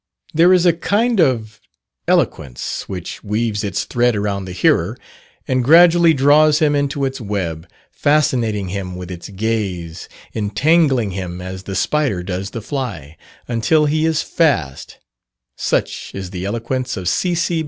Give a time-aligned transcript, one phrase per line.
[0.33, 1.61] There is a kind of
[2.07, 4.97] eloquence which weaves its thread around the hearer,
[5.47, 11.61] and gradually draws him into its web, fascinating him with its gaze, entangling him as
[11.61, 13.15] the spider does the fly,
[13.47, 14.97] until he is fast:
[15.55, 17.59] such is the eloquence of C.C.